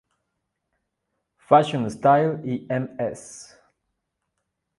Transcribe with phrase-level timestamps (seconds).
[1.37, 3.55] Fashion Style y Ms.